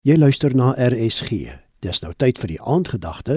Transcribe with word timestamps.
Jy 0.00 0.14
luister 0.16 0.54
na 0.56 0.70
RSG. 0.80 1.58
Dis 1.84 1.98
nou 2.00 2.14
tyd 2.16 2.38
vir 2.40 2.48
die 2.54 2.62
aandgedagte 2.64 3.34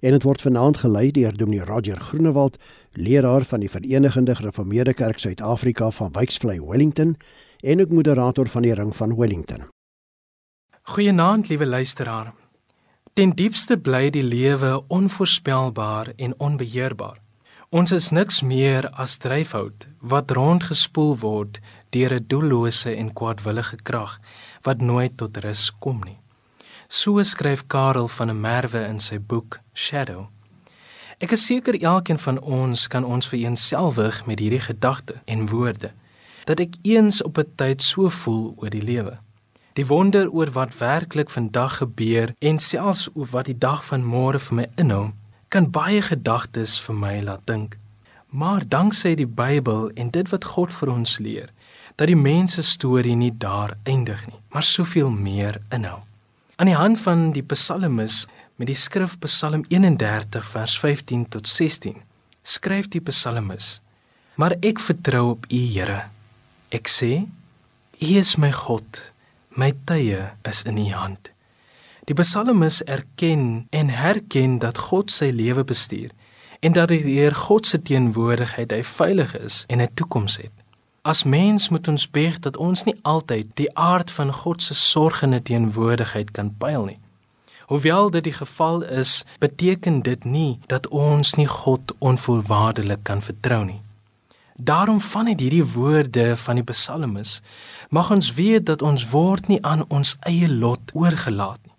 en 0.00 0.14
dit 0.16 0.24
word 0.24 0.40
vanaand 0.40 0.78
gelei 0.80 1.10
deur 1.12 1.34
Dominee 1.36 1.66
Roger 1.68 2.00
Groenewald, 2.00 2.56
leraar 2.96 3.44
van 3.44 3.60
die 3.60 3.68
Verenigde 3.68 4.32
Gereformeerde 4.38 4.94
Kerk 4.96 5.20
Suid-Afrika 5.20 5.90
van 5.92 6.14
Wyksvlei 6.16 6.56
Wellington 6.64 7.18
en 7.60 7.84
ook 7.84 7.92
moderator 7.92 8.48
van 8.48 8.64
die 8.64 8.72
Ring 8.72 8.96
van 8.96 9.12
Wellington. 9.16 9.68
Goeienaand, 10.88 11.52
liewe 11.52 11.66
luisteraar. 11.66 12.32
Ten 13.12 13.36
diepste 13.36 13.76
bly 13.76 14.08
die 14.10 14.24
lewe 14.24 14.84
onvoorspelbaar 14.88 16.14
en 16.16 16.32
onbeheerbaar. 16.40 17.20
Ons 17.74 17.90
is 17.90 18.12
niks 18.14 18.44
meer 18.46 18.86
as 18.94 19.16
dryfhout 19.18 19.88
wat 19.98 20.30
rondgespoel 20.30 21.16
word 21.18 21.58
deur 21.90 22.14
'n 22.14 22.26
doellose 22.30 22.94
en 22.94 23.12
kwaadwillige 23.12 23.76
krag 23.82 24.20
wat 24.62 24.80
nooit 24.80 25.16
tot 25.16 25.36
rus 25.36 25.72
kom 25.80 26.00
nie. 26.04 26.18
So 26.88 27.22
skryf 27.22 27.66
Karel 27.66 28.08
van 28.08 28.26
der 28.26 28.36
Merwe 28.36 28.86
in 28.86 29.00
sy 29.00 29.18
boek 29.18 29.58
Shadow. 29.74 30.28
Ek 31.18 31.32
is 31.32 31.46
seker 31.46 31.74
elkeen 31.82 32.18
van 32.18 32.38
ons 32.38 32.86
kan 32.86 33.04
ons 33.04 33.28
vereenselwig 33.28 34.26
met 34.26 34.38
hierdie 34.38 34.62
gedagte 34.62 35.14
en 35.26 35.48
woorde 35.48 35.90
dat 36.44 36.60
ek 36.60 36.74
eens 36.82 37.22
op 37.22 37.38
'n 37.38 37.52
tyd 37.56 37.82
so 37.82 38.08
voel 38.08 38.54
oor 38.56 38.70
die 38.70 38.84
lewe. 38.84 39.18
Die 39.74 39.86
wonder 39.86 40.30
oor 40.30 40.50
wat 40.50 40.78
werklik 40.78 41.30
vandag 41.30 41.76
gebeur 41.76 42.34
en 42.38 42.58
selfs 42.58 43.08
oor 43.14 43.26
wat 43.26 43.46
die 43.46 43.58
dag 43.58 43.84
van 43.84 44.04
môre 44.04 44.38
vir 44.38 44.54
my 44.54 44.66
inhou, 44.76 45.12
kan 45.48 45.70
baie 45.70 46.02
gedagtes 46.02 46.78
vir 46.82 46.96
my 46.98 47.20
laat 47.22 47.44
dink. 47.46 47.76
Maar 48.30 48.66
danksy 48.68 49.14
die 49.16 49.28
Bybel 49.28 49.90
en 49.94 50.10
dit 50.10 50.30
wat 50.32 50.44
God 50.56 50.74
vir 50.74 50.92
ons 50.92 51.18
leer, 51.22 51.52
dat 51.96 52.10
die 52.10 52.18
mens 52.18 52.56
se 52.58 52.64
storie 52.66 53.16
nie 53.16 53.32
daar 53.32 53.76
eindig 53.84 54.20
nie, 54.26 54.40
maar 54.52 54.66
soveel 54.66 55.10
meer 55.10 55.60
inhou. 55.72 56.02
Aan 56.56 56.70
die 56.70 56.76
hand 56.76 57.00
van 57.00 57.30
die 57.36 57.44
psalmis 57.44 58.24
met 58.56 58.70
die 58.70 58.78
skrif 58.78 59.18
Psalm 59.20 59.64
31 59.68 60.44
vers 60.48 60.78
15 60.80 61.28
tot 61.28 61.48
16 61.48 62.00
skryf 62.42 62.88
die 62.88 63.02
psalmis: 63.04 63.80
Maar 64.36 64.56
ek 64.64 64.80
vertrou 64.80 65.30
op 65.34 65.46
U, 65.52 65.60
Here. 65.72 66.08
Ek 66.72 66.88
sê: 66.88 67.26
U 68.00 68.08
is 68.16 68.36
my 68.36 68.52
God. 68.52 69.12
My 69.56 69.72
tye 69.88 70.32
is 70.44 70.64
in 70.64 70.78
U 70.78 70.90
hand. 70.92 71.35
Die 72.06 72.14
psalmis 72.14 72.84
erken 72.84 73.66
en 73.70 73.88
herken 73.88 74.58
dat 74.62 74.78
God 74.78 75.10
sy 75.10 75.32
lewe 75.34 75.64
bestuur 75.66 76.12
en 76.60 76.72
dat 76.72 76.88
dit 76.88 77.02
deur 77.02 77.34
God 77.34 77.66
se 77.66 77.80
teenwoordigheid 77.82 78.70
hy 78.70 78.82
veilig 78.86 79.34
is 79.38 79.64
en 79.66 79.82
'n 79.82 79.94
toekoms 79.94 80.36
het. 80.36 80.52
As 81.02 81.24
mens 81.24 81.68
moet 81.68 81.88
ons 81.88 82.10
beg 82.10 82.38
dat 82.38 82.56
ons 82.56 82.84
nie 82.84 82.94
altyd 83.02 83.46
die 83.54 83.70
aard 83.74 84.10
van 84.10 84.32
God 84.32 84.62
se 84.62 84.74
sorgende 84.74 85.42
teenwoordigheid 85.42 86.30
kan 86.30 86.54
pyl 86.58 86.84
nie. 86.84 86.98
Hoewel 87.66 88.10
dit 88.10 88.24
die 88.24 88.32
geval 88.32 88.82
is, 88.82 89.24
beteken 89.38 90.02
dit 90.02 90.24
nie 90.24 90.58
dat 90.66 90.88
ons 90.88 91.34
nie 91.34 91.48
God 91.48 91.94
onvoorwaardelik 91.98 93.02
kan 93.02 93.22
vertrou 93.22 93.64
nie. 93.64 93.80
Daarom 94.56 95.00
van 95.00 95.26
uit 95.26 95.40
hierdie 95.40 95.64
woorde 95.64 96.36
van 96.36 96.54
die 96.54 96.64
psalmis 96.64 97.40
mag 97.88 98.10
ons 98.10 98.34
weet 98.34 98.66
dat 98.66 98.82
ons 98.82 99.10
word 99.10 99.48
nie 99.48 99.62
aan 99.62 99.84
ons 99.88 100.16
eie 100.20 100.48
lot 100.48 100.80
oorgelaat 100.92 101.58
nie, 101.64 101.75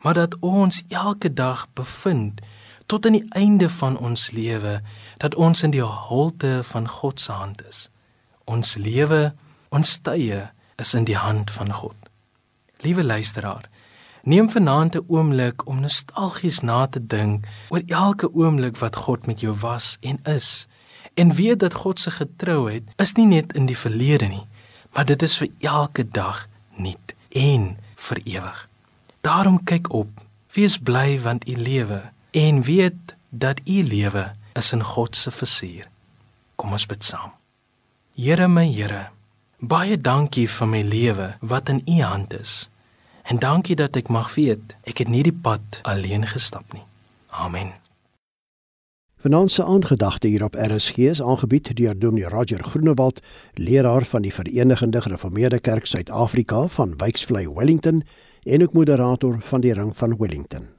maar 0.00 0.14
dat 0.14 0.36
ons 0.40 0.82
elke 0.88 1.32
dag 1.32 1.66
bevind 1.72 2.40
tot 2.86 3.06
aan 3.06 3.12
die 3.18 3.26
einde 3.28 3.68
van 3.70 3.98
ons 3.98 4.30
lewe 4.30 4.80
dat 5.16 5.34
ons 5.34 5.62
in 5.62 5.70
die 5.74 5.82
holte 5.82 6.60
van 6.62 6.88
God 6.88 7.20
se 7.20 7.32
hand 7.32 7.62
is. 7.68 7.88
Ons 8.44 8.76
lewe, 8.78 9.34
ons 9.68 9.98
tye 9.98 10.46
is 10.76 10.94
in 10.94 11.04
die 11.04 11.18
hand 11.18 11.50
van 11.50 11.72
God. 11.72 11.96
Liewe 12.84 13.04
luisteraar, 13.04 13.68
neem 14.22 14.50
vanaand 14.50 14.94
'n 14.94 15.04
oomblik 15.08 15.66
om 15.66 15.80
nostalgies 15.80 16.60
na 16.60 16.86
te 16.86 17.06
dink 17.06 17.46
oor 17.68 17.82
elke 17.86 18.34
oomblik 18.34 18.76
wat 18.76 18.96
God 18.96 19.26
met 19.26 19.40
jou 19.40 19.54
was 19.54 19.96
en 20.00 20.18
is. 20.24 20.66
En 21.14 21.32
weet 21.32 21.58
dat 21.58 21.74
God 21.74 22.00
se 22.00 22.10
getrouheid 22.10 22.82
is 22.96 23.12
nie 23.12 23.26
net 23.26 23.52
in 23.52 23.66
die 23.66 23.78
verlede 23.78 24.26
nie, 24.26 24.46
maar 24.92 25.04
dit 25.04 25.22
is 25.22 25.36
vir 25.36 25.48
elke 25.58 26.08
dag 26.08 26.48
nuut 26.76 27.14
en 27.28 27.76
vir 27.94 28.20
ewig. 28.24 28.68
Daarom 29.26 29.64
kyk 29.64 29.88
op, 29.92 30.10
wees 30.54 30.78
bly 30.78 31.20
want 31.20 31.48
u 31.48 31.56
lewe 31.56 32.02
en 32.30 32.62
weet 32.62 33.14
dat 33.28 33.60
u 33.64 33.82
lewe 33.82 34.32
is 34.52 34.72
in 34.72 34.82
God 34.82 35.16
se 35.16 35.30
versuur. 35.30 35.88
Kom 36.54 36.72
ons 36.72 36.86
bid 36.86 37.04
saam. 37.04 37.32
Here 38.14 38.46
my 38.48 38.68
Here, 38.70 39.08
baie 39.58 39.96
dankie 39.98 40.46
vir 40.48 40.68
my 40.70 40.82
lewe 40.82 41.26
wat 41.40 41.68
in 41.68 41.82
U 41.86 41.96
hand 42.02 42.36
is. 42.38 42.68
En 43.22 43.42
dankie 43.42 43.74
dat 43.76 43.96
ek 43.98 44.12
mag 44.14 44.30
weet 44.34 44.76
ek 44.86 45.02
het 45.02 45.10
nie 45.10 45.24
die 45.26 45.34
pad 45.34 45.80
alleen 45.82 46.26
gestap 46.26 46.70
nie. 46.72 46.84
Amen. 47.34 47.72
Vanaand 49.26 49.52
se 49.52 49.64
aangedagte 49.64 50.28
hier 50.28 50.44
op 50.44 50.54
RSG 50.54 51.10
is 51.10 51.22
aangebied 51.22 51.72
deur 51.76 51.98
Dominee 51.98 52.28
Roger 52.28 52.62
Groenewald, 52.64 53.18
leraar 53.54 54.04
van 54.04 54.22
die 54.22 54.32
Verenigde 54.32 55.02
Gereformeerde 55.02 55.58
Kerk 55.58 55.86
Suid-Afrika 55.86 56.66
van 56.66 56.94
Wyksvlei 56.96 57.48
Wellington 57.54 58.04
en 58.46 58.62
ook 58.62 58.72
moderator 58.72 59.36
van 59.40 59.60
die 59.60 59.74
Ring 59.74 59.96
van 59.96 60.16
Wellington. 60.18 60.76